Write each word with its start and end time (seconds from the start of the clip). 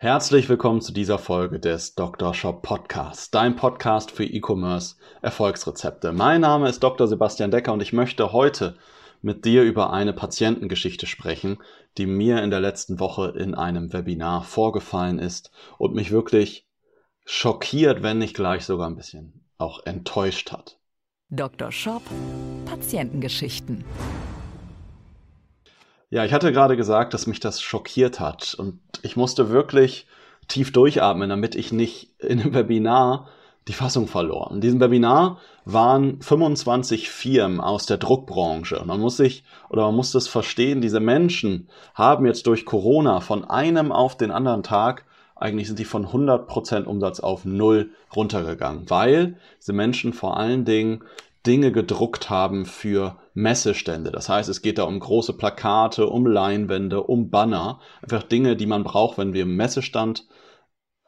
Herzlich 0.00 0.48
willkommen 0.48 0.80
zu 0.80 0.92
dieser 0.92 1.18
Folge 1.18 1.58
des 1.58 1.96
Dr. 1.96 2.32
Shop 2.32 2.62
Podcasts, 2.62 3.32
dein 3.32 3.56
Podcast 3.56 4.12
für 4.12 4.22
E-Commerce 4.24 4.94
Erfolgsrezepte. 5.22 6.12
Mein 6.12 6.42
Name 6.42 6.68
ist 6.68 6.84
Dr. 6.84 7.08
Sebastian 7.08 7.50
Decker 7.50 7.72
und 7.72 7.82
ich 7.82 7.92
möchte 7.92 8.32
heute 8.32 8.76
mit 9.22 9.44
dir 9.44 9.64
über 9.64 9.92
eine 9.92 10.12
Patientengeschichte 10.12 11.06
sprechen, 11.06 11.58
die 11.96 12.06
mir 12.06 12.44
in 12.44 12.50
der 12.50 12.60
letzten 12.60 13.00
Woche 13.00 13.34
in 13.36 13.56
einem 13.56 13.92
Webinar 13.92 14.44
vorgefallen 14.44 15.18
ist 15.18 15.50
und 15.78 15.96
mich 15.96 16.12
wirklich 16.12 16.68
schockiert, 17.24 18.00
wenn 18.00 18.18
nicht 18.18 18.36
gleich 18.36 18.64
sogar 18.64 18.88
ein 18.88 18.94
bisschen 18.94 19.48
auch 19.58 19.84
enttäuscht 19.84 20.52
hat. 20.52 20.78
Dr. 21.28 21.72
Shop 21.72 22.02
Patientengeschichten. 22.66 23.84
Ja, 26.10 26.24
ich 26.24 26.32
hatte 26.32 26.52
gerade 26.52 26.76
gesagt, 26.76 27.12
dass 27.12 27.26
mich 27.26 27.38
das 27.38 27.60
schockiert 27.60 28.18
hat 28.18 28.54
und 28.58 28.80
ich 29.02 29.16
musste 29.16 29.50
wirklich 29.50 30.06
tief 30.48 30.72
durchatmen, 30.72 31.28
damit 31.28 31.54
ich 31.54 31.70
nicht 31.70 32.10
in 32.18 32.40
einem 32.40 32.54
Webinar 32.54 33.28
die 33.68 33.74
Fassung 33.74 34.06
verloren. 34.06 34.54
In 34.56 34.60
diesem 34.62 34.80
Webinar 34.80 35.38
waren 35.66 36.22
25 36.22 37.10
Firmen 37.10 37.60
aus 37.60 37.84
der 37.84 37.98
Druckbranche. 37.98 38.78
Und 38.78 38.86
man 38.86 39.00
muss 39.00 39.18
sich 39.18 39.44
oder 39.68 39.82
man 39.82 39.94
muss 39.94 40.10
das 40.10 40.26
verstehen, 40.26 40.80
diese 40.80 41.00
Menschen 41.00 41.68
haben 41.94 42.24
jetzt 42.24 42.46
durch 42.46 42.64
Corona 42.64 43.20
von 43.20 43.44
einem 43.44 43.92
auf 43.92 44.16
den 44.16 44.30
anderen 44.30 44.62
Tag 44.62 45.04
eigentlich 45.40 45.68
sind 45.68 45.78
die 45.78 45.84
von 45.84 46.06
100% 46.06 46.84
Umsatz 46.84 47.20
auf 47.20 47.44
null 47.44 47.90
runtergegangen, 48.14 48.90
weil 48.90 49.36
diese 49.60 49.72
Menschen 49.72 50.12
vor 50.12 50.36
allen 50.36 50.64
Dingen 50.64 51.04
Dinge 51.48 51.72
gedruckt 51.72 52.28
haben 52.28 52.66
für 52.66 53.16
Messestände. 53.32 54.12
Das 54.12 54.28
heißt, 54.28 54.50
es 54.50 54.60
geht 54.60 54.76
da 54.76 54.82
um 54.82 55.00
große 55.00 55.32
Plakate, 55.32 56.06
um 56.06 56.26
Leinwände, 56.26 57.02
um 57.02 57.30
Banner, 57.30 57.80
einfach 58.02 58.22
Dinge, 58.22 58.54
die 58.54 58.66
man 58.66 58.84
braucht, 58.84 59.16
wenn 59.16 59.32
wir 59.32 59.44
im 59.44 59.56
Messestand 59.56 60.28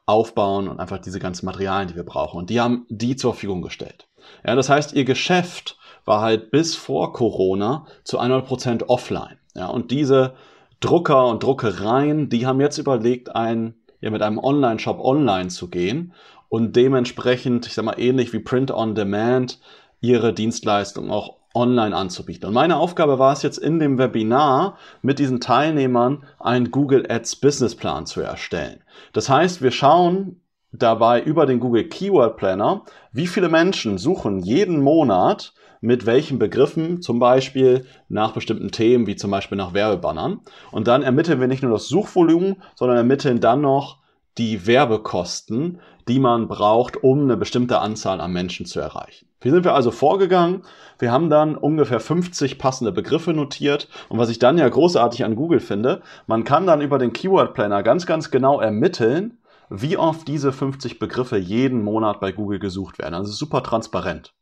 aufbauen 0.06 0.66
und 0.66 0.80
einfach 0.80 0.98
diese 0.98 1.20
ganzen 1.20 1.44
Materialien, 1.44 1.88
die 1.88 1.96
wir 1.96 2.04
brauchen. 2.04 2.38
Und 2.38 2.48
die 2.48 2.58
haben 2.58 2.86
die 2.88 3.16
zur 3.16 3.34
Verfügung 3.34 3.60
gestellt. 3.60 4.08
Ja, 4.44 4.54
das 4.54 4.70
heißt, 4.70 4.94
ihr 4.94 5.04
Geschäft 5.04 5.76
war 6.06 6.22
halt 6.22 6.50
bis 6.50 6.74
vor 6.74 7.12
Corona 7.12 7.86
zu 8.02 8.18
100% 8.18 8.86
offline. 8.86 9.38
Ja, 9.54 9.66
und 9.66 9.90
diese 9.90 10.34
Drucker 10.80 11.26
und 11.26 11.42
Druckereien, 11.42 12.30
die 12.30 12.46
haben 12.46 12.62
jetzt 12.62 12.78
überlegt, 12.78 13.36
ein, 13.36 13.74
ja, 14.00 14.10
mit 14.10 14.22
einem 14.22 14.38
Online-Shop 14.38 14.98
online 15.00 15.50
zu 15.50 15.68
gehen 15.68 16.14
und 16.48 16.76
dementsprechend, 16.76 17.66
ich 17.66 17.74
sag 17.74 17.84
mal, 17.84 18.00
ähnlich 18.00 18.32
wie 18.32 18.40
Print 18.40 18.70
on 18.70 18.94
Demand, 18.94 19.60
ihre 20.00 20.32
Dienstleistung 20.32 21.10
auch 21.10 21.36
online 21.54 21.96
anzubieten. 21.96 22.46
Und 22.46 22.54
meine 22.54 22.76
Aufgabe 22.76 23.18
war 23.18 23.32
es 23.32 23.42
jetzt 23.42 23.58
in 23.58 23.78
dem 23.78 23.98
Webinar 23.98 24.76
mit 25.02 25.18
diesen 25.18 25.40
Teilnehmern 25.40 26.24
einen 26.38 26.70
Google 26.70 27.06
Ads 27.10 27.36
Businessplan 27.36 28.06
zu 28.06 28.20
erstellen. 28.20 28.80
Das 29.12 29.28
heißt, 29.28 29.60
wir 29.62 29.72
schauen 29.72 30.40
dabei 30.72 31.20
über 31.20 31.46
den 31.46 31.58
Google 31.58 31.88
Keyword 31.88 32.36
Planner, 32.36 32.84
wie 33.12 33.26
viele 33.26 33.48
Menschen 33.48 33.98
suchen 33.98 34.38
jeden 34.38 34.80
Monat 34.80 35.52
mit 35.80 36.06
welchen 36.06 36.38
Begriffen, 36.38 37.00
zum 37.00 37.18
Beispiel 37.18 37.86
nach 38.08 38.32
bestimmten 38.32 38.70
Themen, 38.70 39.06
wie 39.06 39.16
zum 39.16 39.30
Beispiel 39.30 39.56
nach 39.56 39.72
Werbebannern. 39.72 40.40
Und 40.70 40.86
dann 40.86 41.02
ermitteln 41.02 41.40
wir 41.40 41.48
nicht 41.48 41.62
nur 41.62 41.72
das 41.72 41.88
Suchvolumen, 41.88 42.56
sondern 42.74 42.98
ermitteln 42.98 43.40
dann 43.40 43.62
noch 43.62 43.99
die 44.40 44.66
Werbekosten, 44.66 45.80
die 46.08 46.18
man 46.18 46.48
braucht, 46.48 47.04
um 47.04 47.20
eine 47.20 47.36
bestimmte 47.36 47.78
Anzahl 47.80 48.22
an 48.22 48.32
Menschen 48.32 48.64
zu 48.64 48.80
erreichen. 48.80 49.26
Wie 49.42 49.50
sind 49.50 49.64
wir 49.64 49.74
also 49.74 49.90
vorgegangen? 49.90 50.62
Wir 50.98 51.12
haben 51.12 51.28
dann 51.28 51.56
ungefähr 51.56 52.00
50 52.00 52.58
passende 52.58 52.90
Begriffe 52.90 53.34
notiert. 53.34 53.88
Und 54.08 54.18
was 54.18 54.30
ich 54.30 54.38
dann 54.38 54.56
ja 54.56 54.66
großartig 54.66 55.24
an 55.26 55.36
Google 55.36 55.60
finde, 55.60 56.00
man 56.26 56.44
kann 56.44 56.66
dann 56.66 56.80
über 56.80 56.98
den 56.98 57.12
Keyword 57.12 57.52
Planner 57.52 57.82
ganz, 57.82 58.06
ganz 58.06 58.30
genau 58.30 58.60
ermitteln, 58.60 59.36
wie 59.68 59.98
oft 59.98 60.26
diese 60.26 60.52
50 60.52 60.98
Begriffe 60.98 61.36
jeden 61.36 61.84
Monat 61.84 62.18
bei 62.18 62.32
Google 62.32 62.60
gesucht 62.60 62.98
werden. 62.98 63.14
Also 63.14 63.32
super 63.32 63.62
transparent. 63.62 64.32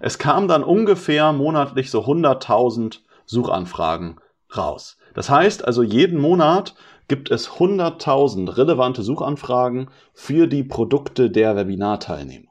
Es 0.00 0.18
kam 0.18 0.46
dann 0.46 0.62
ungefähr 0.62 1.32
monatlich 1.32 1.90
so 1.90 2.04
100.000 2.04 3.00
Suchanfragen 3.26 4.20
raus. 4.56 4.98
Das 5.14 5.28
heißt 5.30 5.66
also, 5.66 5.82
jeden 5.82 6.20
Monat 6.20 6.74
gibt 7.12 7.30
es 7.30 7.50
100.000 7.50 8.56
relevante 8.56 9.02
Suchanfragen 9.02 9.90
für 10.14 10.46
die 10.46 10.64
Produkte 10.64 11.28
der 11.28 11.54
Webinarteilnehmer. 11.56 12.48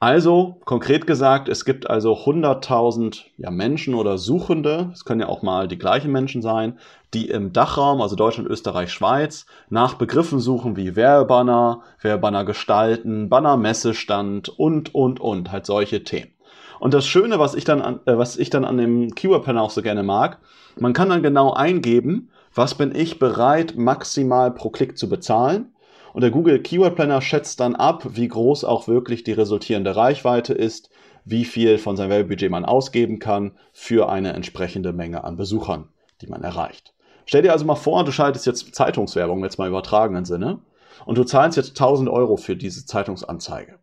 Also, 0.00 0.56
konkret 0.64 1.06
gesagt, 1.06 1.48
es 1.48 1.64
gibt 1.64 1.88
also 1.88 2.14
100.000 2.14 3.22
ja, 3.36 3.52
Menschen 3.52 3.94
oder 3.94 4.18
Suchende, 4.18 4.90
es 4.92 5.04
können 5.04 5.20
ja 5.20 5.28
auch 5.28 5.42
mal 5.42 5.68
die 5.68 5.78
gleichen 5.78 6.10
Menschen 6.10 6.42
sein, 6.42 6.80
die 7.14 7.28
im 7.30 7.52
Dachraum, 7.52 8.00
also 8.00 8.16
Deutschland, 8.16 8.50
Österreich, 8.50 8.92
Schweiz, 8.92 9.46
nach 9.70 9.94
Begriffen 9.94 10.40
suchen 10.40 10.76
wie 10.76 10.96
Werbebanner, 10.96 11.82
Werbebanner 12.02 12.44
gestalten, 12.44 13.28
Banner-Messestand 13.28 14.48
und, 14.48 14.92
und, 14.92 15.20
und, 15.20 15.52
halt 15.52 15.66
solche 15.66 16.02
Themen. 16.02 16.32
Und 16.80 16.94
das 16.94 17.06
Schöne, 17.06 17.38
was 17.38 17.54
ich 17.54 17.62
dann 17.62 17.80
an, 17.80 18.00
äh, 18.06 18.18
was 18.18 18.38
ich 18.38 18.50
dann 18.50 18.64
an 18.64 18.76
dem 18.76 19.14
Keyword-Panel 19.14 19.62
auch 19.62 19.70
so 19.70 19.82
gerne 19.82 20.02
mag, 20.02 20.40
man 20.80 20.94
kann 20.94 21.08
dann 21.08 21.22
genau 21.22 21.52
eingeben, 21.52 22.30
was 22.56 22.74
bin 22.74 22.94
ich 22.94 23.18
bereit 23.18 23.76
maximal 23.76 24.50
pro 24.50 24.70
Klick 24.70 24.96
zu 24.96 25.08
bezahlen 25.08 25.74
und 26.14 26.22
der 26.22 26.30
Google 26.30 26.62
Keyword 26.62 26.96
Planner 26.96 27.20
schätzt 27.20 27.60
dann 27.60 27.76
ab, 27.76 28.06
wie 28.10 28.28
groß 28.28 28.64
auch 28.64 28.88
wirklich 28.88 29.22
die 29.24 29.32
resultierende 29.32 29.94
Reichweite 29.94 30.54
ist, 30.54 30.88
wie 31.26 31.44
viel 31.44 31.76
von 31.76 31.96
seinem 31.96 32.10
Werbebudget 32.10 32.50
man 32.50 32.64
ausgeben 32.64 33.18
kann 33.18 33.52
für 33.72 34.08
eine 34.08 34.32
entsprechende 34.32 34.94
Menge 34.94 35.24
an 35.24 35.36
Besuchern, 35.36 35.90
die 36.22 36.28
man 36.28 36.42
erreicht. 36.42 36.94
Stell 37.26 37.42
dir 37.42 37.52
also 37.52 37.66
mal 37.66 37.74
vor, 37.74 38.04
du 38.04 38.12
schaltest 38.12 38.46
jetzt 38.46 38.74
Zeitungswerbung, 38.74 39.44
jetzt 39.44 39.58
mal 39.58 39.68
übertragenen 39.68 40.24
Sinne, 40.24 40.60
und 41.04 41.18
du 41.18 41.24
zahlst 41.24 41.58
jetzt 41.58 41.70
1000 41.70 42.08
Euro 42.08 42.38
für 42.38 42.56
diese 42.56 42.86
Zeitungsanzeige. 42.86 43.78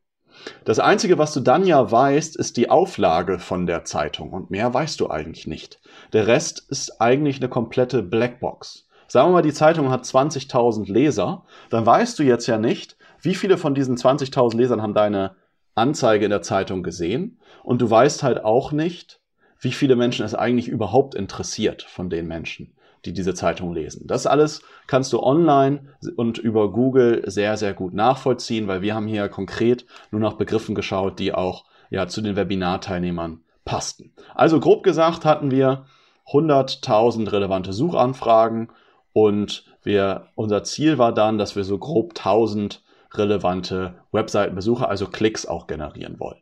Das 0.65 0.79
Einzige, 0.79 1.17
was 1.17 1.33
du 1.33 1.41
dann 1.41 1.65
ja 1.65 1.91
weißt, 1.91 2.35
ist 2.37 2.57
die 2.57 2.69
Auflage 2.69 3.37
von 3.37 3.67
der 3.67 3.85
Zeitung 3.85 4.31
und 4.31 4.49
mehr 4.49 4.73
weißt 4.73 4.99
du 4.99 5.09
eigentlich 5.09 5.45
nicht. 5.45 5.79
Der 6.13 6.27
Rest 6.27 6.65
ist 6.69 7.01
eigentlich 7.01 7.37
eine 7.37 7.49
komplette 7.49 8.03
Blackbox. 8.03 8.87
Sagen 9.07 9.29
wir 9.29 9.33
mal, 9.33 9.41
die 9.41 9.53
Zeitung 9.53 9.89
hat 9.89 10.03
20.000 10.03 10.91
Leser, 10.91 11.43
dann 11.69 11.85
weißt 11.85 12.17
du 12.17 12.23
jetzt 12.23 12.47
ja 12.47 12.57
nicht, 12.57 12.97
wie 13.21 13.35
viele 13.35 13.57
von 13.57 13.73
diesen 13.73 13.97
20.000 13.97 14.55
Lesern 14.55 14.81
haben 14.81 14.93
deine 14.93 15.35
Anzeige 15.75 16.25
in 16.25 16.31
der 16.31 16.43
Zeitung 16.43 16.83
gesehen 16.83 17.39
und 17.63 17.81
du 17.81 17.89
weißt 17.89 18.21
halt 18.21 18.43
auch 18.43 18.71
nicht, 18.71 19.21
wie 19.59 19.71
viele 19.71 19.95
Menschen 19.95 20.25
es 20.25 20.35
eigentlich 20.35 20.67
überhaupt 20.67 21.15
interessiert 21.15 21.83
von 21.83 22.09
den 22.09 22.27
Menschen, 22.27 22.73
die 23.05 23.13
diese 23.13 23.33
Zeitung 23.33 23.73
lesen. 23.73 24.05
Das 24.05 24.27
alles 24.27 24.61
kannst 24.85 25.13
du 25.13 25.21
online 25.21 25.95
und 26.15 26.37
über 26.37 26.71
Google 26.71 27.23
sehr, 27.25 27.57
sehr 27.57 27.73
gut 27.73 27.93
nachvollziehen, 27.93 28.67
weil 28.67 28.81
wir 28.81 28.93
haben 28.93 29.07
hier 29.07 29.29
konkret 29.29 29.85
nur 30.11 30.21
nach 30.21 30.33
Begriffen 30.33 30.75
geschaut, 30.75 31.17
die 31.17 31.33
auch 31.33 31.65
ja 31.89 32.07
zu 32.07 32.21
den 32.21 32.35
Webinarteilnehmern 32.35 33.39
passten. 33.65 34.13
Also 34.35 34.59
grob 34.59 34.83
gesagt 34.83 35.25
hatten 35.25 35.49
wir 35.49 35.85
100.000 36.27 37.31
relevante 37.31 37.73
Suchanfragen 37.73 38.69
und 39.13 39.65
wir, 39.83 40.27
unser 40.35 40.63
Ziel 40.63 40.97
war 40.97 41.13
dann, 41.13 41.37
dass 41.37 41.55
wir 41.55 41.63
so 41.63 41.77
grob 41.77 42.11
1000 42.17 42.81
relevante 43.13 43.95
Webseitenbesucher, 44.11 44.89
also 44.89 45.07
Klicks 45.07 45.45
auch 45.45 45.67
generieren 45.67 46.19
wollten. 46.19 46.41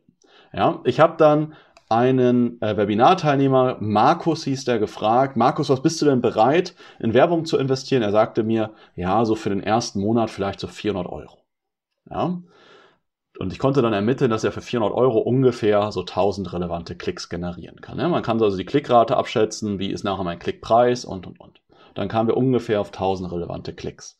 Ja, 0.52 0.80
ich 0.84 1.00
habe 1.00 1.16
dann 1.18 1.54
einen 1.88 2.60
äh, 2.62 2.76
Webinarteilnehmer, 2.76 3.76
Markus 3.80 4.44
hieß 4.44 4.64
der, 4.64 4.78
gefragt, 4.78 5.36
Markus, 5.36 5.68
was 5.68 5.82
bist 5.82 6.00
du 6.00 6.06
denn 6.06 6.22
bereit, 6.22 6.74
in 6.98 7.12
Werbung 7.12 7.44
zu 7.44 7.58
investieren? 7.58 8.02
Er 8.02 8.12
sagte 8.12 8.42
mir, 8.42 8.70
ja, 8.96 9.24
so 9.26 9.34
für 9.34 9.50
den 9.50 9.62
ersten 9.62 10.00
Monat 10.00 10.30
vielleicht 10.30 10.60
so 10.60 10.68
400 10.68 11.12
Euro. 11.12 11.38
Ja, 12.10 12.38
und 13.38 13.52
ich 13.52 13.58
konnte 13.58 13.82
dann 13.82 13.92
ermitteln, 13.92 14.30
dass 14.30 14.44
er 14.44 14.52
für 14.52 14.60
400 14.60 14.96
Euro 14.96 15.18
ungefähr 15.18 15.90
so 15.90 16.00
1000 16.00 16.52
relevante 16.52 16.94
Klicks 16.96 17.28
generieren 17.28 17.80
kann. 17.80 17.98
Ja, 17.98 18.08
man 18.08 18.22
kann 18.22 18.42
also 18.42 18.56
die 18.56 18.64
Klickrate 18.64 19.16
abschätzen, 19.16 19.78
wie 19.78 19.90
ist 19.90 20.04
nachher 20.04 20.24
mein 20.24 20.38
Klickpreis 20.38 21.04
und, 21.04 21.26
und, 21.26 21.40
und 21.40 21.60
dann 21.94 22.08
kamen 22.08 22.28
wir 22.28 22.36
ungefähr 22.36 22.80
auf 22.80 22.88
1000 22.88 23.32
relevante 23.32 23.72
Klicks. 23.72 24.18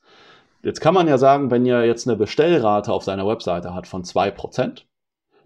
Jetzt 0.62 0.80
kann 0.80 0.94
man 0.94 1.08
ja 1.08 1.18
sagen, 1.18 1.50
wenn 1.50 1.66
ihr 1.66 1.84
jetzt 1.84 2.06
eine 2.06 2.16
Bestellrate 2.16 2.92
auf 2.92 3.02
seiner 3.02 3.26
Webseite 3.26 3.74
hat 3.74 3.86
von 3.86 4.04
2%, 4.04 4.82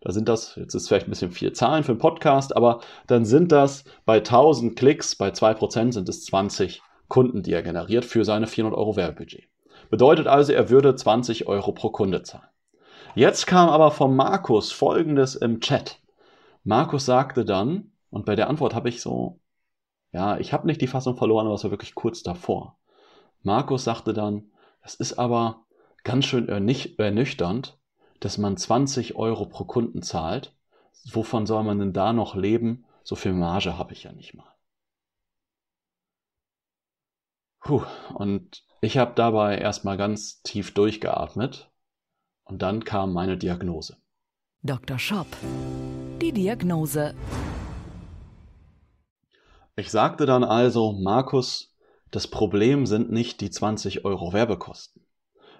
da 0.03 0.13
sind 0.13 0.29
das, 0.29 0.55
jetzt 0.57 0.75
ist 0.75 0.89
vielleicht 0.89 1.09
ein 1.09 1.11
bisschen 1.11 1.33
viel 1.33 1.53
Zahlen 1.53 1.83
für 1.83 1.93
einen 1.93 1.99
Podcast, 1.99 2.55
aber 2.55 2.81
dann 3.07 3.25
sind 3.25 3.51
das 3.51 3.85
bei 4.05 4.19
1000 4.19 4.77
Klicks, 4.77 5.17
bei 5.17 5.31
2% 5.31 5.93
sind 5.93 6.09
es 6.09 6.25
20 6.27 6.83
Kunden, 7.09 7.43
die 7.43 7.53
er 7.53 7.63
generiert 7.63 8.05
für 8.05 8.25
seine 8.25 8.47
400 8.47 8.79
Euro 8.79 8.97
Werbebudget. 8.97 9.49
Bedeutet 9.91 10.27
also, 10.27 10.53
er 10.53 10.71
würde 10.71 10.95
20 10.95 11.49
Euro 11.49 11.73
pro 11.73 11.91
Kunde 11.91 12.23
zahlen. 12.23 12.49
Jetzt 13.17 13.47
kam 13.47 13.71
aber 13.71 13.93
von 13.93 14.15
Markus 14.15 14.73
Folgendes 14.73 15.37
im 15.37 15.61
Chat. 15.61 16.03
Markus 16.65 17.07
sagte 17.07 17.47
dann, 17.47 17.91
und 18.11 18.27
bei 18.27 18.37
der 18.37 18.51
Antwort 18.51 18.75
habe 18.75 18.91
ich 18.91 19.01
so, 19.01 19.41
ja, 20.13 20.37
ich 20.37 20.53
habe 20.53 20.67
nicht 20.67 20.83
die 20.83 20.87
Fassung 20.87 21.17
verloren, 21.17 21.47
aber 21.47 21.55
es 21.55 21.65
war 21.65 21.71
wirklich 21.71 21.95
kurz 21.95 22.23
davor. 22.23 22.79
Markus 23.43 23.85
sagte 23.85 24.13
dann, 24.13 24.51
es 24.83 24.97
ist 24.97 25.19
aber 25.19 25.65
ganz 26.05 26.27
schön 26.27 26.47
ernüchternd, 26.51 27.79
dass 28.21 28.37
man 28.37 28.59
20 28.59 29.17
Euro 29.17 29.47
pro 29.47 29.65
Kunden 29.65 30.03
zahlt. 30.03 30.55
Wovon 31.11 31.47
soll 31.47 31.65
man 31.65 31.79
denn 31.79 31.95
da 31.95 32.13
noch 32.13 32.35
leben? 32.35 32.85
So 33.03 33.15
viel 33.17 33.33
Marge 33.33 33.79
habe 33.79 33.95
ich 33.95 34.03
ja 34.03 34.13
nicht 34.13 34.35
mal. 34.35 34.55
Puh, 37.61 37.83
und 38.13 38.63
ich 38.83 38.99
habe 38.99 39.13
dabei 39.15 39.57
erstmal 39.57 39.97
ganz 39.97 40.43
tief 40.43 40.75
durchgeatmet 40.75 41.71
und 42.47 42.63
dann 42.63 42.85
kam 42.85 43.13
meine 43.13 43.37
Diagnose. 43.37 43.97
Dr. 44.63 44.99
Schopp. 44.99 45.27
Die 46.21 46.33
Diagnose. 46.33 47.15
Ich 49.77 49.91
sagte 49.91 50.25
dann 50.25 50.45
also, 50.45 50.93
Markus, 50.93 51.75
das 52.11 52.29
Problem 52.29 52.87
sind 52.87 53.13
nicht 53.13 53.41
die 53.41 53.51
20 53.51 54.05
Euro 54.05 54.33
Werbekosten. 54.33 55.03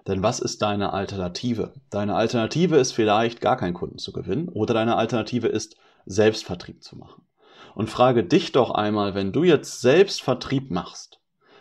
Denn 0.07 0.23
was 0.23 0.39
ist 0.39 0.63
deine 0.63 0.93
Alternative? 0.93 1.75
Deine 1.91 2.15
Alternative 2.15 2.77
ist 2.77 2.93
vielleicht 2.93 3.41
gar 3.41 3.57
keinen 3.57 3.75
Kunden 3.75 3.99
zu 3.99 4.13
gewinnen 4.13 4.49
oder 4.49 4.73
deine 4.73 4.97
Alternative 4.97 5.49
ist 5.49 5.77
Selbstvertrieb 6.07 6.83
zu 6.83 6.97
machen. 6.97 7.27
Und 7.75 7.91
frage 7.91 8.25
dich 8.25 8.53
doch 8.53 8.71
einmal, 8.71 9.15
wenn 9.15 9.33
du 9.33 9.43
jetzt 9.43 9.81
Selbstvertrieb 9.81 10.71
machst, 10.71 11.21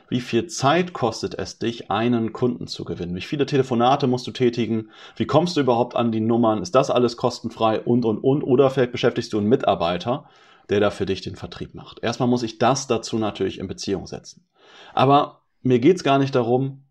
wie 0.10 0.22
viel 0.22 0.48
Zeit 0.48 0.94
kostet 0.94 1.36
es 1.36 1.60
dich, 1.60 1.90
einen 1.90 2.34
Kunden 2.34 2.68
zu 2.68 2.86
gewinnen? 2.86 3.16
Wie 3.16 3.22
viele 3.22 3.46
Telefonate 3.46 4.08
musst 4.08 4.28
du 4.28 4.32
tätigen? 4.32 4.90
Wie 5.16 5.26
kommst 5.26 5.58
du 5.58 5.62
überhaupt 5.62 5.96
an 5.96 6.12
die 6.12 6.20
Nummern? 6.20 6.62
Ist 6.62 6.76
das 6.76 6.90
alles 6.90 7.18
kostenfrei 7.18 7.80
und, 7.80 8.06
und, 8.06 8.20
und? 8.20 8.44
Oder 8.44 8.70
vielleicht 8.70 8.92
beschäftigst 8.92 9.34
du 9.34 9.38
einen 9.38 9.48
Mitarbeiter, 9.48 10.26
der 10.70 10.80
da 10.80 10.92
für 10.92 11.06
dich 11.06 11.22
den 11.22 11.36
Vertrieb 11.36 11.76
macht. 11.76 12.04
Erstmal 12.04 12.30
muss 12.30 12.44
ich 12.44 12.58
das 12.58 12.88
dazu 12.88 13.18
natürlich 13.18 13.60
in 13.60 13.68
Beziehung 13.68 14.08
setzen. 14.08 14.46
Aber 14.94 15.42
mir 15.62 15.80
geht's 15.80 16.04
gar 16.04 16.20
nicht 16.20 16.36
darum, 16.36 16.84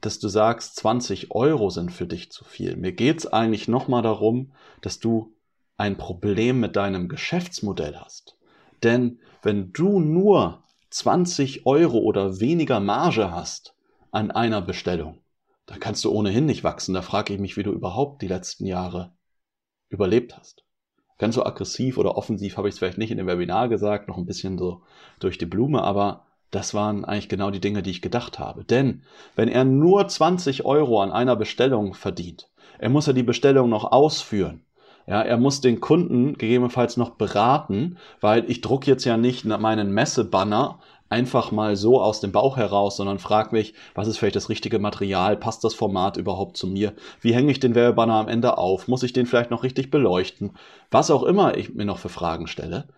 dass 0.00 0.18
du 0.18 0.28
sagst, 0.28 0.76
20 0.76 1.30
Euro 1.30 1.70
sind 1.70 1.92
für 1.92 2.06
dich 2.06 2.32
zu 2.32 2.44
viel. 2.44 2.76
Mir 2.76 2.92
geht's 2.92 3.26
eigentlich 3.26 3.68
nochmal 3.68 4.02
darum, 4.02 4.52
dass 4.80 4.98
du 4.98 5.32
ein 5.76 5.96
Problem 5.96 6.60
mit 6.60 6.76
deinem 6.76 7.08
Geschäftsmodell 7.08 7.96
hast. 7.96 8.36
Denn 8.82 9.20
wenn 9.42 9.72
du 9.72 10.00
nur 10.00 10.62
20 10.92 11.64
Euro 11.64 11.98
oder 11.98 12.38
weniger 12.38 12.78
Marge 12.78 13.30
hast 13.30 13.74
an 14.10 14.30
einer 14.30 14.60
Bestellung, 14.60 15.22
dann 15.64 15.80
kannst 15.80 16.04
du 16.04 16.12
ohnehin 16.12 16.44
nicht 16.44 16.64
wachsen. 16.64 16.92
Da 16.92 17.00
frage 17.00 17.32
ich 17.32 17.40
mich, 17.40 17.56
wie 17.56 17.62
du 17.62 17.72
überhaupt 17.72 18.20
die 18.20 18.28
letzten 18.28 18.66
Jahre 18.66 19.12
überlebt 19.88 20.36
hast. 20.36 20.64
Ganz 21.16 21.34
so 21.34 21.46
aggressiv 21.46 21.96
oder 21.96 22.16
offensiv 22.16 22.56
habe 22.56 22.68
ich 22.68 22.74
es 22.74 22.78
vielleicht 22.78 22.98
nicht 22.98 23.10
in 23.10 23.16
dem 23.16 23.26
Webinar 23.26 23.68
gesagt, 23.68 24.08
noch 24.08 24.18
ein 24.18 24.26
bisschen 24.26 24.58
so 24.58 24.82
durch 25.18 25.38
die 25.38 25.46
Blume, 25.46 25.82
aber 25.82 26.26
das 26.50 26.74
waren 26.74 27.06
eigentlich 27.06 27.30
genau 27.30 27.50
die 27.50 27.60
Dinge, 27.60 27.82
die 27.82 27.90
ich 27.90 28.02
gedacht 28.02 28.38
habe. 28.38 28.64
Denn 28.64 29.04
wenn 29.34 29.48
er 29.48 29.64
nur 29.64 30.06
20 30.06 30.66
Euro 30.66 31.00
an 31.00 31.10
einer 31.10 31.36
Bestellung 31.36 31.94
verdient, 31.94 32.50
er 32.78 32.90
muss 32.90 33.06
ja 33.06 33.14
die 33.14 33.22
Bestellung 33.22 33.70
noch 33.70 33.90
ausführen. 33.90 34.64
Ja, 35.06 35.22
er 35.22 35.36
muss 35.36 35.60
den 35.60 35.80
Kunden 35.80 36.34
gegebenenfalls 36.34 36.96
noch 36.96 37.10
beraten, 37.10 37.98
weil 38.20 38.48
ich 38.50 38.60
druck 38.60 38.86
jetzt 38.86 39.04
ja 39.04 39.16
nicht 39.16 39.44
meinen 39.44 39.92
Messebanner 39.92 40.78
einfach 41.12 41.52
mal 41.52 41.76
so 41.76 42.00
aus 42.00 42.20
dem 42.20 42.32
Bauch 42.32 42.56
heraus, 42.56 42.96
sondern 42.96 43.18
frag 43.18 43.52
mich, 43.52 43.74
was 43.94 44.08
ist 44.08 44.16
vielleicht 44.16 44.36
das 44.36 44.48
richtige 44.48 44.78
Material? 44.78 45.36
Passt 45.36 45.62
das 45.62 45.74
Format 45.74 46.16
überhaupt 46.16 46.56
zu 46.56 46.66
mir? 46.66 46.94
Wie 47.20 47.34
hänge 47.34 47.52
ich 47.52 47.60
den 47.60 47.74
Werbebanner 47.74 48.14
am 48.14 48.28
Ende 48.28 48.56
auf? 48.56 48.88
Muss 48.88 49.02
ich 49.02 49.12
den 49.12 49.26
vielleicht 49.26 49.50
noch 49.50 49.62
richtig 49.62 49.90
beleuchten? 49.90 50.52
Was 50.90 51.10
auch 51.10 51.22
immer 51.22 51.56
ich 51.58 51.74
mir 51.74 51.84
noch 51.84 51.98
für 51.98 52.08
Fragen 52.08 52.46
stelle. 52.46 52.88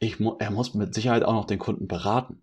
Ich, 0.00 0.18
er 0.38 0.50
muss 0.50 0.74
mit 0.74 0.94
Sicherheit 0.94 1.24
auch 1.24 1.32
noch 1.32 1.44
den 1.44 1.60
Kunden 1.60 1.86
beraten. 1.86 2.42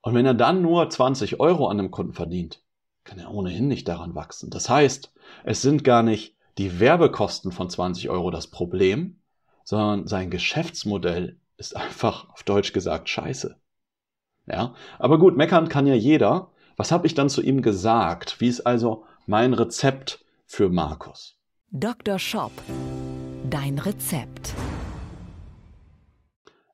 Und 0.00 0.14
wenn 0.14 0.26
er 0.26 0.34
dann 0.34 0.62
nur 0.62 0.88
20 0.88 1.38
Euro 1.38 1.68
an 1.68 1.78
einem 1.78 1.90
Kunden 1.90 2.14
verdient, 2.14 2.62
kann 3.04 3.18
er 3.18 3.30
ohnehin 3.30 3.68
nicht 3.68 3.88
daran 3.88 4.14
wachsen. 4.14 4.50
Das 4.50 4.70
heißt, 4.70 5.12
es 5.44 5.60
sind 5.60 5.84
gar 5.84 6.02
nicht 6.02 6.34
die 6.58 6.80
Werbekosten 6.80 7.52
von 7.52 7.70
20 7.70 8.10
Euro 8.10 8.30
das 8.30 8.48
Problem, 8.48 9.20
sondern 9.64 10.06
sein 10.06 10.30
Geschäftsmodell 10.30 11.38
ist 11.56 11.76
einfach 11.76 12.28
auf 12.30 12.42
Deutsch 12.42 12.72
gesagt 12.72 13.08
scheiße. 13.08 13.56
Ja, 14.46 14.74
aber 14.98 15.18
gut, 15.18 15.36
meckern 15.36 15.68
kann 15.68 15.86
ja 15.86 15.94
jeder. 15.94 16.50
Was 16.76 16.90
habe 16.90 17.06
ich 17.06 17.14
dann 17.14 17.28
zu 17.28 17.42
ihm 17.42 17.62
gesagt? 17.62 18.40
Wie 18.40 18.48
ist 18.48 18.62
also 18.62 19.04
mein 19.26 19.54
Rezept 19.54 20.24
für 20.46 20.68
Markus? 20.68 21.36
Dr. 21.70 22.18
Shop, 22.18 22.52
dein 23.48 23.78
Rezept. 23.78 24.54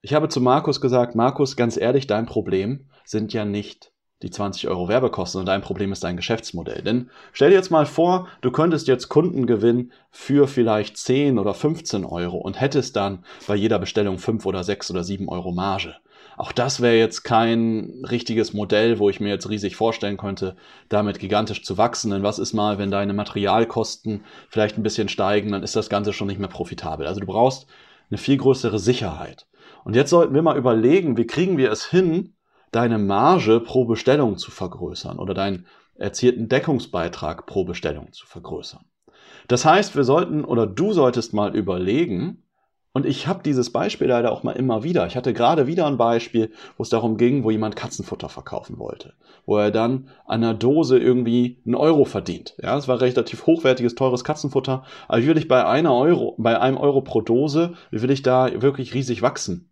Ich 0.01 0.15
habe 0.15 0.29
zu 0.29 0.41
Markus 0.41 0.81
gesagt, 0.81 1.15
Markus, 1.15 1.57
ganz 1.57 1.77
ehrlich, 1.77 2.07
dein 2.07 2.27
Problem 2.27 2.89
sind 3.05 3.33
ja 3.33 3.45
nicht 3.45 3.93
die 4.23 4.31
20 4.31 4.69
Euro 4.69 4.89
Werbekosten 4.89 5.41
und 5.41 5.47
dein 5.47 5.63
Problem 5.63 5.93
ist 5.93 6.03
dein 6.03 6.17
Geschäftsmodell. 6.17 6.83
Denn 6.83 7.11
stell 7.33 7.51
dir 7.51 7.57
jetzt 7.57 7.71
mal 7.71 7.87
vor, 7.87 8.29
du 8.41 8.51
könntest 8.51 8.89
jetzt 8.89 9.09
Kunden 9.09 9.47
gewinnen 9.47 9.93
für 10.11 10.49
vielleicht 10.49 10.97
10 10.97 11.39
oder 11.39 11.55
15 11.55 12.05
Euro 12.05 12.39
und 12.39 12.61
hättest 12.61 12.97
dann 12.97 13.25
bei 13.47 13.55
jeder 13.55 13.79
Bestellung 13.79 14.19
5 14.19 14.45
oder 14.47 14.65
6 14.65 14.91
oder 14.91 15.05
7 15.05 15.29
Euro 15.29 15.53
Marge. 15.53 15.95
Auch 16.37 16.53
das 16.53 16.81
wäre 16.81 16.97
jetzt 16.97 17.23
kein 17.23 18.05
richtiges 18.09 18.53
Modell, 18.53 19.01
wo 19.01 19.11
ich 19.11 19.19
mir 19.19 19.29
jetzt 19.29 19.51
riesig 19.51 19.75
vorstellen 19.75 20.17
könnte, 20.17 20.55
damit 20.89 21.19
gigantisch 21.19 21.65
zu 21.65 21.79
wachsen. 21.79 22.13
Denn 22.13 22.23
was 22.23 22.39
ist 22.39 22.53
mal, 22.53 22.79
wenn 22.79 22.93
deine 22.93 23.13
Materialkosten 23.13 24.25
vielleicht 24.49 24.79
ein 24.79 24.85
bisschen 24.85 25.09
steigen, 25.09 25.51
dann 25.51 25.65
ist 25.65 25.75
das 25.75 25.89
Ganze 25.89 26.13
schon 26.13 26.29
nicht 26.29 26.39
mehr 26.39 26.49
profitabel. 26.49 27.07
Also 27.07 27.21
du 27.21 27.27
brauchst 27.27 27.67
eine 28.11 28.19
viel 28.19 28.37
größere 28.37 28.79
Sicherheit. 28.79 29.47
Und 29.85 29.97
jetzt 29.97 30.11
sollten 30.11 30.35
wir 30.35 30.43
mal 30.43 30.57
überlegen, 30.57 31.17
wie 31.17 31.27
kriegen 31.27 31.57
wir 31.57 31.73
es 31.73 31.87
hin, 31.87 32.35
deine 32.73 32.99
Marge 32.99 33.61
pro 33.61 33.85
Bestellung 33.85 34.39
zu 34.39 34.51
vergrößern 34.51 35.19
oder 35.19 35.35
deinen 35.35 35.67
erzielten 35.97 36.49
Deckungsbeitrag 36.49 37.47
pro 37.47 37.65
Bestellung 37.65 38.13
zu 38.13 38.27
vergrößern. 38.27 38.85
Das 39.49 39.65
heißt, 39.65 39.97
wir 39.97 40.05
sollten 40.05 40.45
oder 40.45 40.67
du 40.67 40.93
solltest 40.93 41.33
mal 41.33 41.57
überlegen, 41.57 42.45
und 42.99 43.07
ich 43.07 43.29
habe 43.29 43.45
dieses 43.45 43.71
Beispiel 43.71 44.09
leider 44.09 44.33
auch 44.33 44.43
mal 44.43 44.57
immer 44.57 44.83
wieder. 44.83 45.07
Ich 45.07 45.15
hatte 45.15 45.33
gerade 45.33 45.69
wieder 45.69 45.87
ein 45.87 45.99
Beispiel, 45.99 46.51
wo 46.77 46.83
es 46.83 46.89
darum 46.89 47.17
ging, 47.17 47.45
wo 47.45 47.51
jemand 47.53 47.77
Katzenfutter 47.77 48.29
verkaufen 48.29 48.79
wollte, 48.79 49.13
wo 49.47 49.57
er 49.57 49.71
dann 49.71 50.09
an 50.27 50.43
einer 50.43 50.55
Dose 50.55 50.99
irgendwie 50.99 51.63
einen 51.65 51.77
Euro 51.77 52.05
verdient. 52.05 52.57
Ja, 52.61 52.77
es 52.77 52.89
war 52.89 53.01
relativ 53.01 53.47
hochwertiges, 53.47 53.95
teures 53.95 54.25
Katzenfutter. 54.25 54.85
Aber 55.07 55.23
wie 55.23 55.29
will 55.29 55.39
ich 55.39 55.47
bei 55.47 55.65
einer 55.65 55.95
Euro, 55.95 56.35
bei 56.39 56.59
einem 56.59 56.77
Euro 56.77 57.03
pro 57.03 57.21
Dose, 57.21 57.75
wie 57.93 58.03
will 58.03 58.11
ich 58.11 58.23
da 58.23 58.63
wirklich 58.63 58.95
riesig 58.95 59.23
wachsen? 59.23 59.71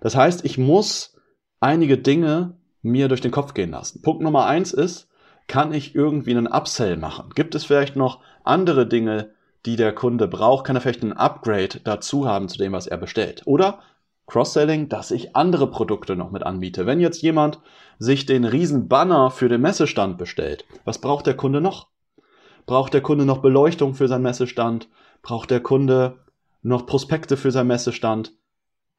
Das 0.00 0.14
heißt, 0.14 0.44
ich 0.44 0.58
muss 0.58 1.16
einige 1.60 1.98
Dinge 1.98 2.54
mir 2.82 3.08
durch 3.08 3.20
den 3.20 3.30
Kopf 3.30 3.54
gehen 3.54 3.70
lassen. 3.70 4.02
Punkt 4.02 4.22
Nummer 4.22 4.46
eins 4.46 4.72
ist, 4.72 5.08
kann 5.46 5.72
ich 5.72 5.94
irgendwie 5.94 6.30
einen 6.30 6.46
Upsell 6.46 6.96
machen? 6.96 7.30
Gibt 7.34 7.54
es 7.54 7.64
vielleicht 7.64 7.96
noch 7.96 8.20
andere 8.44 8.86
Dinge, 8.86 9.30
die 9.66 9.76
der 9.76 9.94
Kunde 9.94 10.26
braucht, 10.26 10.64
kann 10.64 10.76
er 10.76 10.80
vielleicht 10.80 11.02
ein 11.02 11.12
Upgrade 11.12 11.80
dazu 11.84 12.26
haben 12.26 12.48
zu 12.48 12.56
dem, 12.58 12.72
was 12.72 12.86
er 12.86 12.96
bestellt. 12.96 13.42
Oder 13.44 13.80
Cross-Selling, 14.26 14.88
dass 14.88 15.10
ich 15.10 15.36
andere 15.36 15.70
Produkte 15.70 16.16
noch 16.16 16.30
mit 16.30 16.44
anbiete. 16.44 16.86
Wenn 16.86 17.00
jetzt 17.00 17.20
jemand 17.20 17.58
sich 17.98 18.26
den 18.26 18.44
riesen 18.44 18.88
Banner 18.88 19.30
für 19.30 19.48
den 19.48 19.60
Messestand 19.60 20.18
bestellt, 20.18 20.64
was 20.84 20.98
braucht 20.98 21.26
der 21.26 21.36
Kunde 21.36 21.60
noch? 21.60 21.88
Braucht 22.64 22.94
der 22.94 23.00
Kunde 23.00 23.24
noch 23.24 23.38
Beleuchtung 23.38 23.94
für 23.94 24.08
seinen 24.08 24.22
Messestand? 24.22 24.88
Braucht 25.22 25.50
der 25.50 25.60
Kunde 25.60 26.18
noch 26.62 26.86
Prospekte 26.86 27.36
für 27.36 27.50
seinen 27.50 27.66
Messestand? 27.66 28.32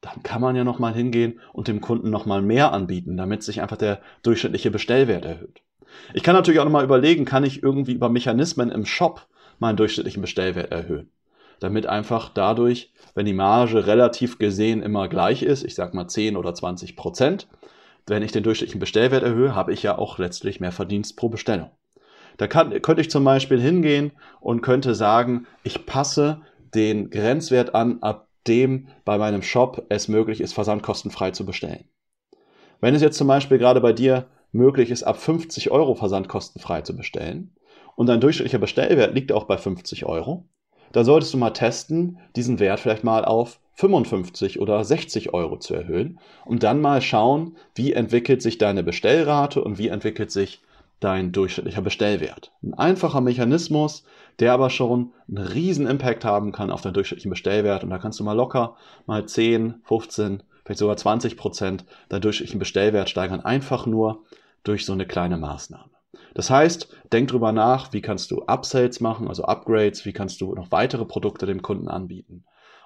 Dann 0.02 0.22
kann 0.22 0.40
man 0.42 0.56
ja 0.56 0.64
noch 0.64 0.80
mal 0.80 0.92
hingehen 0.92 1.40
und 1.52 1.68
dem 1.68 1.80
Kunden 1.80 2.10
noch 2.10 2.26
mal 2.26 2.42
mehr 2.42 2.72
anbieten, 2.72 3.16
damit 3.16 3.42
sich 3.42 3.62
einfach 3.62 3.76
der 3.76 4.00
durchschnittliche 4.22 4.70
Bestellwert 4.70 5.24
erhöht. 5.24 5.62
Ich 6.12 6.24
kann 6.24 6.34
natürlich 6.34 6.60
auch 6.60 6.64
noch 6.64 6.72
mal 6.72 6.84
überlegen, 6.84 7.24
kann 7.24 7.44
ich 7.44 7.62
irgendwie 7.62 7.92
über 7.92 8.08
Mechanismen 8.08 8.70
im 8.70 8.84
Shop 8.84 9.26
meinen 9.60 9.76
durchschnittlichen 9.76 10.20
Bestellwert 10.20 10.72
erhöhen. 10.72 11.10
Damit 11.60 11.86
einfach 11.86 12.28
dadurch, 12.28 12.92
wenn 13.14 13.26
die 13.26 13.32
Marge 13.32 13.86
relativ 13.86 14.38
gesehen 14.38 14.82
immer 14.82 15.08
gleich 15.08 15.44
ist, 15.44 15.62
ich 15.62 15.76
sag 15.76 15.94
mal 15.94 16.08
10 16.08 16.36
oder 16.36 16.52
20 16.52 16.96
Prozent, 16.96 17.46
wenn 18.08 18.24
ich 18.24 18.32
den 18.32 18.42
durchschnittlichen 18.42 18.80
Bestellwert 18.80 19.22
erhöhe, 19.22 19.54
habe 19.54 19.72
ich 19.72 19.84
ja 19.84 19.96
auch 19.96 20.18
letztlich 20.18 20.58
mehr 20.58 20.72
Verdienst 20.72 21.16
pro 21.16 21.28
Bestellung. 21.28 21.70
Da 22.38 22.48
kann, 22.48 22.82
könnte 22.82 23.02
ich 23.02 23.10
zum 23.10 23.22
Beispiel 23.22 23.60
hingehen 23.60 24.10
und 24.40 24.62
könnte 24.62 24.96
sagen, 24.96 25.46
ich 25.62 25.86
passe 25.86 26.40
den 26.74 27.10
Grenzwert 27.10 27.76
an, 27.76 28.02
ab 28.02 28.26
dem 28.46 28.88
bei 29.04 29.18
meinem 29.18 29.42
Shop 29.42 29.86
es 29.88 30.08
möglich 30.08 30.40
ist, 30.40 30.52
versandkostenfrei 30.52 31.30
zu 31.30 31.46
bestellen. 31.46 31.84
Wenn 32.80 32.94
es 32.94 33.02
jetzt 33.02 33.18
zum 33.18 33.28
Beispiel 33.28 33.58
gerade 33.58 33.80
bei 33.80 33.92
dir 33.92 34.26
möglich 34.50 34.90
ist, 34.90 35.02
ab 35.04 35.18
50 35.18 35.70
Euro 35.70 35.94
versandkostenfrei 35.94 36.82
zu 36.82 36.96
bestellen, 36.96 37.54
und 37.94 38.06
dein 38.06 38.20
durchschnittlicher 38.20 38.58
Bestellwert 38.58 39.14
liegt 39.14 39.32
auch 39.32 39.44
bei 39.44 39.58
50 39.58 40.06
Euro, 40.06 40.48
dann 40.92 41.04
solltest 41.04 41.32
du 41.32 41.38
mal 41.38 41.50
testen, 41.50 42.18
diesen 42.36 42.58
Wert 42.58 42.80
vielleicht 42.80 43.04
mal 43.04 43.24
auf 43.24 43.60
55 43.74 44.60
oder 44.60 44.84
60 44.84 45.32
Euro 45.32 45.58
zu 45.58 45.74
erhöhen 45.74 46.18
und 46.44 46.62
dann 46.62 46.80
mal 46.80 47.00
schauen, 47.00 47.56
wie 47.74 47.92
entwickelt 47.92 48.42
sich 48.42 48.58
deine 48.58 48.82
Bestellrate 48.82 49.62
und 49.64 49.78
wie 49.78 49.88
entwickelt 49.88 50.30
sich 50.30 50.60
dein 51.00 51.32
durchschnittlicher 51.32 51.82
Bestellwert. 51.82 52.52
Ein 52.62 52.74
einfacher 52.74 53.20
Mechanismus, 53.20 54.04
der 54.40 54.52
aber 54.52 54.70
schon 54.70 55.12
einen 55.28 55.46
riesen 55.46 55.86
Impact 55.86 56.24
haben 56.24 56.52
kann 56.52 56.70
auf 56.70 56.80
deinen 56.80 56.94
durchschnittlichen 56.94 57.30
Bestellwert. 57.30 57.84
Und 57.84 57.90
da 57.90 57.98
kannst 57.98 58.20
du 58.20 58.24
mal 58.24 58.32
locker 58.32 58.76
mal 59.06 59.26
10, 59.26 59.82
15, 59.84 60.42
vielleicht 60.64 60.78
sogar 60.78 60.96
20 60.96 61.36
Prozent 61.36 61.84
deinen 62.08 62.22
durchschnittlichen 62.22 62.58
Bestellwert 62.58 63.08
steigern, 63.08 63.40
einfach 63.40 63.86
nur 63.86 64.24
durch 64.64 64.84
so 64.84 64.92
eine 64.92 65.06
kleine 65.06 65.36
Maßnahme. 65.36 65.90
Das 66.34 66.50
heißt, 66.50 66.88
denk 67.12 67.28
drüber 67.28 67.52
nach, 67.52 67.92
wie 67.92 68.00
kannst 68.00 68.30
du 68.30 68.42
Upsells 68.46 69.00
machen, 69.00 69.28
also 69.28 69.44
Upgrades, 69.44 70.04
wie 70.04 70.12
kannst 70.12 70.40
du 70.40 70.54
noch 70.54 70.70
weitere 70.70 71.04
Produkte 71.04 71.46
dem 71.46 71.62
Kunden 71.62 71.88
anbieten 71.88 72.44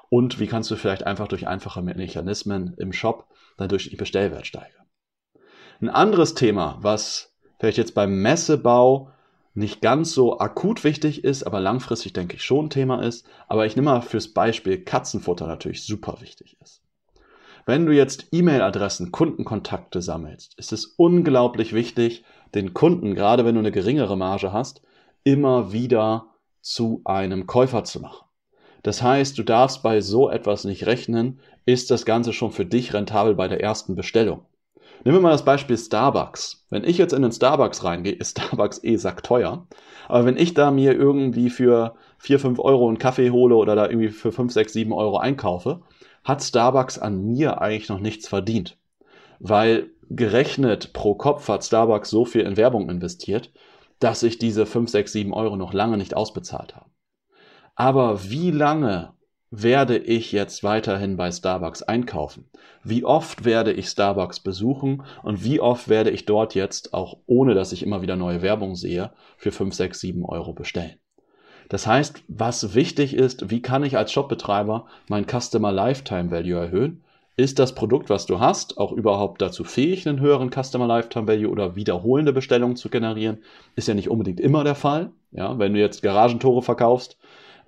und 0.09 0.39
wie 0.41 0.47
kannst 0.47 0.71
du 0.71 0.77
vielleicht 0.77 1.07
einfach 1.07 1.29
durch 1.29 1.47
einfache 1.47 1.83
Mechanismen 1.83 2.75
im 2.79 2.93
Shop 2.93 3.27
deinen 3.57 3.69
durchschnittlichen 3.69 3.99
Bestellwert 3.99 4.47
steigern. 4.47 4.87
Ein 5.81 5.91
anderes 5.91 6.35
Thema, 6.35 6.79
was 6.81 7.35
vielleicht 7.59 7.79
jetzt 7.79 7.95
beim 7.95 8.23
Messebau 8.23 9.11
nicht 9.57 9.81
ganz 9.81 10.13
so 10.13 10.39
akut 10.39 10.85
wichtig 10.85 11.25
ist, 11.25 11.45
aber 11.45 11.61
langfristig 11.61 12.13
denke 12.13 12.37
ich 12.37 12.45
schon 12.45 12.71
Thema 12.71 13.03
ist, 13.03 13.27
aber 13.49 13.67
ich 13.67 13.75
nehme 13.75 13.91
mal 13.91 14.03
fürs 14.03 14.29
Beispiel 14.29 14.85
Katzenfutter 14.85 15.47
natürlich 15.47 15.85
super 15.85 16.21
wichtig 16.21 16.57
ist. 16.63 16.83
Wenn 17.65 17.87
du 17.87 17.93
jetzt 17.93 18.29
E-Mail-Adressen, 18.33 19.11
Kundenkontakte 19.11 20.01
sammelst, 20.01 20.55
ist 20.57 20.73
es 20.73 20.87
unglaublich 20.87 21.73
wichtig, 21.73 22.25
den 22.55 22.75
Kunden, 22.75 23.15
gerade 23.15 23.45
wenn 23.45 23.55
du 23.55 23.61
eine 23.61 23.73
geringere 23.73 24.17
Marge 24.17 24.53
hast, 24.53 24.83
immer 25.25 25.73
wieder 25.73 26.27
zu 26.61 27.01
einem 27.05 27.47
Käufer 27.47 27.83
zu 27.83 27.99
machen. 28.01 28.27
Das 28.83 29.03
heißt, 29.03 29.37
du 29.37 29.43
darfst 29.43 29.83
bei 29.83 30.01
so 30.01 30.31
etwas 30.31 30.65
nicht 30.65 30.87
rechnen, 30.87 31.41
ist 31.65 31.91
das 31.91 32.05
Ganze 32.05 32.33
schon 32.33 32.53
für 32.53 32.65
dich 32.65 32.95
rentabel 32.95 33.35
bei 33.35 33.49
der 33.49 33.61
ersten 33.61 33.97
Bestellung. 33.97 34.43
Nehmen 35.05 35.19
wir 35.19 35.23
mal 35.23 35.31
das 35.31 35.45
Beispiel 35.45 35.79
Starbucks. 35.79 36.67
Wenn 36.71 36.85
ich 36.85 36.99
jetzt 36.99 37.13
in 37.13 37.23
den 37.23 37.33
Starbucks 37.33 37.85
reingehe, 37.85 38.15
ist 38.15 38.39
Starbucks 38.39 38.83
eh 38.83 38.97
sackteuer. 38.97 39.67
Aber 40.09 40.25
wenn 40.25 40.37
ich 40.37 40.55
da 40.55 40.71
mir 40.71 40.95
irgendwie 40.95 41.51
für 41.51 41.95
4, 42.19 42.41
5 42.41 42.59
Euro 42.59 42.89
einen 42.89 42.99
Kaffee 42.99 43.31
hole 43.31 43.55
oder 43.57 43.77
da 43.77 43.87
irgendwie 43.89 44.09
für 44.09 44.33
5, 44.33 44.53
6, 44.53 44.73
7 44.73 44.93
Euro 44.93 45.19
einkaufe, 45.19 45.83
hat 46.25 46.43
Starbucks 46.43 46.99
an 46.99 47.25
mir 47.25 47.61
eigentlich 47.61 47.89
noch 47.89 48.01
nichts 48.01 48.27
verdient. 48.29 48.79
Weil 49.39 49.91
gerechnet 50.11 50.93
pro 50.93 51.15
Kopf 51.15 51.49
hat 51.49 51.65
Starbucks 51.65 52.11
so 52.11 52.25
viel 52.25 52.43
in 52.43 52.57
Werbung 52.57 52.89
investiert, 52.89 53.53
dass 54.01 54.21
sich 54.21 54.39
diese 54.39 54.67
5, 54.67 54.91
6, 54.91 55.13
7 55.13 55.33
Euro 55.33 55.57
noch 55.57 55.73
lange 55.73 55.97
nicht 55.97 56.17
ausbezahlt 56.17 56.75
haben. 56.77 56.91
Aber 57.75 58.31
wie 58.31 58.51
lange 58.51 59.13
werde 59.63 59.97
ich 59.97 60.33
jetzt 60.33 60.63
weiterhin 60.65 61.17
bei 61.17 61.31
Starbucks 61.31 61.83
einkaufen? 61.83 62.45
Wie 62.85 63.05
oft 63.05 63.45
werde 63.45 63.73
ich 63.73 63.89
Starbucks 63.89 64.41
besuchen 64.41 65.03
und 65.23 65.45
wie 65.45 65.61
oft 65.61 65.89
werde 65.89 66.11
ich 66.11 66.27
dort 66.27 66.55
jetzt, 66.55 66.93
auch 66.93 67.17
ohne 67.27 67.55
dass 67.55 67.73
ich 67.73 67.83
immer 67.83 68.03
wieder 68.03 68.17
neue 68.17 68.43
Werbung 68.43 68.77
sehe, 68.77 69.13
für 69.39 69.53
5, 69.53 69.75
6, 69.75 70.01
7 70.01 70.25
Euro 70.27 70.53
bestellen? 70.53 70.97
Das 71.71 71.87
heißt, 71.87 72.23
was 72.29 72.75
wichtig 72.75 73.15
ist, 73.15 73.51
wie 73.51 73.63
kann 73.63 73.83
ich 73.83 73.97
als 73.97 74.13
Shopbetreiber 74.13 74.87
mein 75.09 75.27
Customer 75.27 75.73
Lifetime 75.73 76.31
Value 76.31 76.59
erhöhen? 76.59 77.03
Ist 77.39 77.59
das 77.59 77.75
Produkt, 77.75 78.09
was 78.09 78.27
du 78.27 78.41
hast, 78.41 78.79
auch 78.79 78.93
überhaupt 78.93 79.43
dazu 79.43 79.65
fähig, 79.65 80.07
einen 80.07 80.21
höheren 80.21 80.51
Customer 80.51 80.87
Lifetime 80.87 81.29
Value 81.29 81.51
oder 81.51 81.77
wiederholende 81.77 82.33
Bestellungen 82.33 82.77
zu 82.77 82.89
generieren? 82.89 83.39
Ist 83.75 83.89
ja 83.89 83.95
nicht 83.95 84.11
unbedingt 84.11 84.41
immer 84.41 84.65
der 84.65 84.75
Fall. 84.75 85.13
Ja, 85.33 85.59
wenn 85.59 85.75
du 85.75 85.81
jetzt 85.81 86.03
Garagentore 86.03 86.63
verkaufst, 86.63 87.19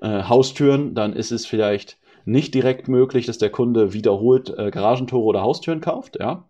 äh, 0.01 0.25
Haustüren, 0.25 0.95
dann 0.95 1.13
ist 1.13 1.33
es 1.33 1.47
vielleicht 1.47 1.99
nicht 2.25 2.55
direkt 2.55 2.89
möglich, 2.89 3.27
dass 3.27 3.39
der 3.39 3.51
Kunde 3.51 3.93
wiederholt 3.93 4.51
äh, 4.57 4.71
Garagentore 4.71 5.25
oder 5.25 5.43
Haustüren 5.43 5.81
kauft. 5.81 6.19
Ja, 6.21 6.45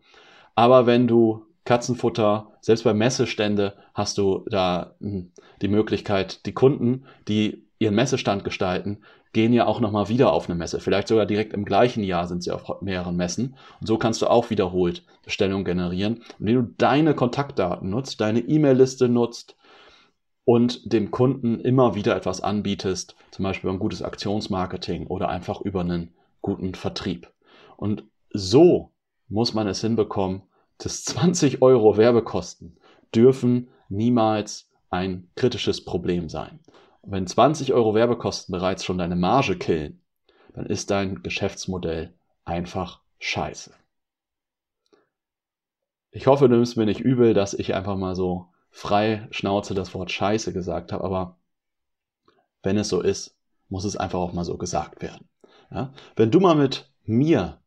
aber 0.54 0.86
wenn 0.86 1.06
du 1.06 1.44
Katzenfutter, 1.64 2.52
selbst 2.62 2.84
bei 2.84 2.94
Messestände 2.94 3.74
hast 3.94 4.18
du 4.18 4.44
da 4.50 4.94
hm, 5.00 5.32
die 5.62 5.68
Möglichkeit, 5.68 6.46
die 6.46 6.54
Kunden, 6.54 7.04
die 7.28 7.64
ihren 7.78 7.94
Messestand 7.94 8.42
gestalten, 8.42 8.98
gehen 9.32 9.52
ja 9.52 9.66
auch 9.66 9.80
nochmal 9.80 10.08
wieder 10.08 10.32
auf 10.32 10.48
eine 10.48 10.58
Messe. 10.58 10.80
Vielleicht 10.80 11.08
sogar 11.08 11.26
direkt 11.26 11.52
im 11.52 11.64
gleichen 11.64 12.02
Jahr 12.02 12.26
sind 12.26 12.42
sie 12.42 12.50
auf 12.50 12.80
mehreren 12.80 13.16
Messen. 13.16 13.54
Und 13.80 13.86
so 13.86 13.98
kannst 13.98 14.22
du 14.22 14.26
auch 14.26 14.50
wiederholt 14.50 15.04
Bestellungen 15.24 15.64
generieren, 15.64 16.22
indem 16.38 16.56
du 16.56 16.74
deine 16.78 17.14
Kontaktdaten 17.14 17.90
nutzt, 17.90 18.20
deine 18.20 18.40
E-Mail-Liste 18.40 19.08
nutzt 19.08 19.56
und 20.48 20.94
dem 20.94 21.10
Kunden 21.10 21.60
immer 21.60 21.94
wieder 21.94 22.16
etwas 22.16 22.40
anbietest, 22.40 23.16
zum 23.32 23.42
Beispiel 23.42 23.68
ein 23.68 23.78
gutes 23.78 24.00
Aktionsmarketing 24.00 25.06
oder 25.06 25.28
einfach 25.28 25.60
über 25.60 25.82
einen 25.82 26.14
guten 26.40 26.74
Vertrieb. 26.74 27.30
Und 27.76 28.04
so 28.30 28.90
muss 29.28 29.52
man 29.52 29.66
es 29.68 29.82
hinbekommen, 29.82 30.40
dass 30.78 31.04
20 31.04 31.60
Euro 31.60 31.98
Werbekosten 31.98 32.78
dürfen 33.14 33.68
niemals 33.90 34.70
ein 34.88 35.28
kritisches 35.36 35.84
Problem 35.84 36.30
sein. 36.30 36.60
Wenn 37.02 37.26
20 37.26 37.74
Euro 37.74 37.94
Werbekosten 37.94 38.50
bereits 38.50 38.86
schon 38.86 38.96
deine 38.96 39.16
Marge 39.16 39.58
killen, 39.58 40.00
dann 40.54 40.64
ist 40.64 40.90
dein 40.90 41.22
Geschäftsmodell 41.22 42.14
einfach 42.46 43.02
scheiße. 43.18 43.74
Ich 46.10 46.26
hoffe, 46.26 46.48
du 46.48 46.54
nimmst 46.54 46.78
mir 46.78 46.86
nicht 46.86 47.00
übel, 47.00 47.34
dass 47.34 47.52
ich 47.52 47.74
einfach 47.74 47.98
mal 47.98 48.16
so 48.16 48.46
frei 48.70 49.26
Schnauze 49.30 49.74
das 49.74 49.94
Wort 49.94 50.10
scheiße 50.10 50.52
gesagt 50.52 50.92
habe, 50.92 51.04
aber 51.04 51.38
wenn 52.62 52.76
es 52.76 52.88
so 52.88 53.00
ist, 53.00 53.36
muss 53.68 53.84
es 53.84 53.96
einfach 53.96 54.18
auch 54.18 54.32
mal 54.32 54.44
so 54.44 54.56
gesagt 54.56 55.02
werden. 55.02 55.28
Ja? 55.70 55.92
Wenn 56.16 56.30
du 56.30 56.40
mal 56.40 56.54
mit 56.54 56.90
mir 57.04 57.60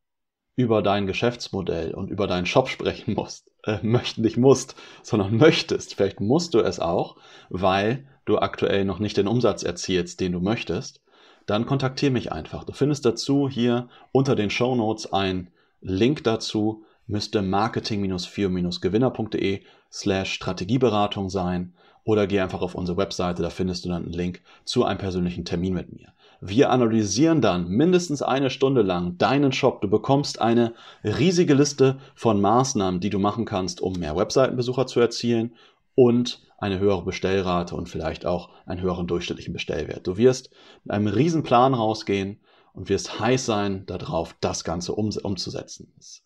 über 0.55 0.81
dein 0.81 1.07
Geschäftsmodell 1.07 1.93
und 1.93 2.09
über 2.09 2.27
deinen 2.27 2.45
Shop 2.45 2.69
sprechen 2.69 3.13
musst, 3.15 3.49
äh, 3.63 3.79
möchten 3.81 4.21
nicht 4.21 4.37
musst, 4.37 4.75
sondern 5.03 5.37
möchtest, 5.37 5.95
vielleicht 5.95 6.19
musst 6.19 6.53
du 6.53 6.59
es 6.59 6.79
auch, 6.79 7.17
weil 7.49 8.07
du 8.25 8.37
aktuell 8.37 8.85
noch 8.85 8.99
nicht 8.99 9.17
den 9.17 9.27
Umsatz 9.27 9.63
erzielst, 9.63 10.19
den 10.19 10.33
du 10.33 10.39
möchtest, 10.39 11.01
dann 11.45 11.65
kontaktiere 11.65 12.11
mich 12.11 12.31
einfach. 12.31 12.63
Du 12.63 12.73
findest 12.73 13.05
dazu 13.05 13.49
hier 13.49 13.89
unter 14.11 14.35
den 14.35 14.49
Show 14.49 14.75
Notes 14.75 15.11
einen 15.11 15.51
Link 15.81 16.23
dazu, 16.23 16.85
müsste 17.11 17.41
marketing-für-gewinner.de 17.41 19.63
slash 19.91 20.33
Strategieberatung 20.33 21.29
sein 21.29 21.73
oder 22.03 22.27
geh 22.27 22.39
einfach 22.39 22.61
auf 22.61 22.75
unsere 22.75 22.97
Webseite, 22.97 23.43
da 23.43 23.49
findest 23.49 23.85
du 23.85 23.89
dann 23.89 24.03
einen 24.03 24.13
Link 24.13 24.41
zu 24.65 24.85
einem 24.85 24.97
persönlichen 24.97 25.45
Termin 25.45 25.73
mit 25.73 25.91
mir. 25.91 26.13
Wir 26.43 26.71
analysieren 26.71 27.41
dann 27.41 27.67
mindestens 27.67 28.23
eine 28.23 28.49
Stunde 28.49 28.81
lang 28.81 29.19
deinen 29.19 29.51
Shop. 29.51 29.79
Du 29.81 29.87
bekommst 29.87 30.41
eine 30.41 30.73
riesige 31.03 31.53
Liste 31.53 31.99
von 32.15 32.41
Maßnahmen, 32.41 32.99
die 32.99 33.11
du 33.11 33.19
machen 33.19 33.45
kannst, 33.45 33.79
um 33.79 33.93
mehr 33.93 34.17
Webseitenbesucher 34.17 34.87
zu 34.87 34.99
erzielen 34.99 35.53
und 35.93 36.41
eine 36.57 36.79
höhere 36.79 37.03
Bestellrate 37.03 37.75
und 37.75 37.89
vielleicht 37.89 38.25
auch 38.25 38.49
einen 38.65 38.81
höheren 38.81 39.05
durchschnittlichen 39.05 39.53
Bestellwert. 39.53 40.07
Du 40.07 40.17
wirst 40.17 40.49
mit 40.83 40.93
einem 40.93 41.07
riesen 41.07 41.43
Plan 41.43 41.75
rausgehen 41.75 42.39
und 42.73 42.89
wirst 42.89 43.19
heiß 43.19 43.45
sein 43.45 43.85
darauf, 43.85 44.35
das 44.41 44.63
Ganze 44.63 44.93
um, 44.93 45.11
umzusetzen. 45.21 45.93
Es 45.99 46.23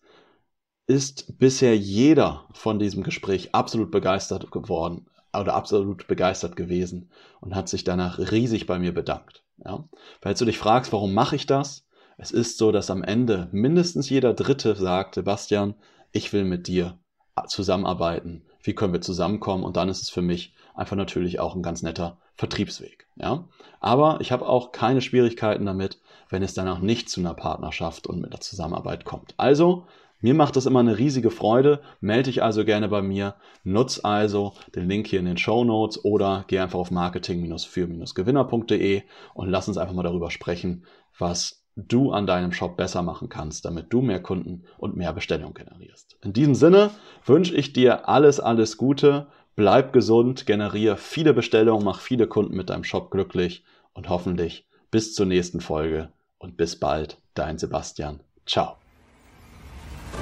ist 0.86 1.38
bisher 1.38 1.76
jeder 1.76 2.44
von 2.52 2.78
diesem 2.78 3.02
Gespräch 3.02 3.54
absolut 3.54 3.90
begeistert 3.90 4.50
geworden 4.50 5.06
oder 5.32 5.54
absolut 5.54 6.06
begeistert 6.06 6.56
gewesen 6.56 7.10
und 7.40 7.54
hat 7.54 7.68
sich 7.68 7.84
danach 7.84 8.18
riesig 8.18 8.66
bei 8.66 8.78
mir 8.78 8.94
bedankt. 8.94 9.42
Ja? 9.64 9.88
Falls 10.20 10.38
du 10.38 10.44
dich 10.44 10.58
fragst, 10.58 10.92
warum 10.92 11.12
mache 11.12 11.36
ich 11.36 11.46
das? 11.46 11.86
Es 12.18 12.30
ist 12.30 12.56
so, 12.56 12.72
dass 12.72 12.90
am 12.90 13.02
Ende 13.02 13.48
mindestens 13.52 14.08
jeder 14.08 14.32
Dritte 14.32 14.74
sagt, 14.76 15.16
Sebastian, 15.16 15.74
ich 16.12 16.32
will 16.32 16.44
mit 16.44 16.66
dir 16.66 16.98
zusammenarbeiten. 17.46 18.46
Wie 18.62 18.74
können 18.74 18.94
wir 18.94 19.02
zusammenkommen? 19.02 19.64
Und 19.64 19.76
dann 19.76 19.88
ist 19.88 20.00
es 20.00 20.08
für 20.08 20.22
mich 20.22 20.54
einfach 20.74 20.96
natürlich 20.96 21.40
auch 21.40 21.54
ein 21.54 21.62
ganz 21.62 21.82
netter 21.82 22.18
Vertriebsweg. 22.36 23.06
Ja? 23.16 23.48
Aber 23.80 24.20
ich 24.20 24.32
habe 24.32 24.48
auch 24.48 24.72
keine 24.72 25.02
Schwierigkeiten 25.02 25.66
damit, 25.66 26.00
wenn 26.28 26.42
es 26.42 26.54
danach 26.54 26.80
nicht 26.80 27.10
zu 27.10 27.20
einer 27.20 27.34
Partnerschaft 27.34 28.06
und 28.06 28.20
mit 28.20 28.32
der 28.32 28.40
Zusammenarbeit 28.40 29.04
kommt. 29.04 29.34
Also 29.36 29.86
mir 30.20 30.34
macht 30.34 30.56
das 30.56 30.66
immer 30.66 30.80
eine 30.80 30.98
riesige 30.98 31.30
Freude. 31.30 31.80
Melde 32.00 32.24
dich 32.24 32.42
also 32.42 32.64
gerne 32.64 32.88
bei 32.88 33.02
mir. 33.02 33.36
Nutz 33.64 34.00
also 34.02 34.54
den 34.74 34.88
Link 34.88 35.06
hier 35.06 35.20
in 35.20 35.26
den 35.26 35.36
Show 35.36 35.62
Notes 35.64 36.02
oder 36.04 36.44
geh 36.48 36.58
einfach 36.58 36.78
auf 36.78 36.90
marketing-für-gewinner.de 36.90 39.02
und 39.34 39.50
lass 39.50 39.68
uns 39.68 39.78
einfach 39.78 39.94
mal 39.94 40.02
darüber 40.02 40.30
sprechen, 40.30 40.84
was 41.18 41.62
du 41.76 42.10
an 42.10 42.26
deinem 42.26 42.52
Shop 42.52 42.76
besser 42.76 43.02
machen 43.02 43.28
kannst, 43.28 43.64
damit 43.66 43.92
du 43.92 44.00
mehr 44.00 44.22
Kunden 44.22 44.64
und 44.78 44.96
mehr 44.96 45.12
Bestellungen 45.12 45.54
generierst. 45.54 46.16
In 46.24 46.32
diesem 46.32 46.54
Sinne 46.54 46.92
wünsche 47.24 47.54
ich 47.54 47.74
dir 47.74 48.08
alles, 48.08 48.40
alles 48.40 48.78
Gute. 48.78 49.26
Bleib 49.54 49.92
gesund, 49.92 50.46
generiere 50.46 50.96
viele 50.96 51.34
Bestellungen, 51.34 51.84
mach 51.84 52.00
viele 52.00 52.26
Kunden 52.26 52.56
mit 52.56 52.70
deinem 52.70 52.84
Shop 52.84 53.10
glücklich 53.10 53.64
und 53.92 54.08
hoffentlich 54.08 54.66
bis 54.90 55.14
zur 55.14 55.26
nächsten 55.26 55.60
Folge 55.60 56.10
und 56.38 56.56
bis 56.56 56.80
bald, 56.80 57.18
dein 57.34 57.58
Sebastian. 57.58 58.20
Ciao. 58.46 58.76